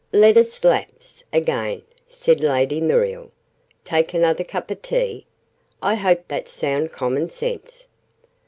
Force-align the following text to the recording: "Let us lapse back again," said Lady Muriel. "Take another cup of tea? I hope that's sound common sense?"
"Let 0.13 0.35
us 0.35 0.63
lapse 0.63 1.21
back 1.29 1.41
again," 1.43 1.83
said 2.09 2.39
Lady 2.41 2.81
Muriel. 2.81 3.29
"Take 3.85 4.15
another 4.15 4.43
cup 4.43 4.71
of 4.71 4.81
tea? 4.81 5.27
I 5.79 5.93
hope 5.93 6.23
that's 6.27 6.51
sound 6.51 6.91
common 6.91 7.29
sense?" 7.29 7.87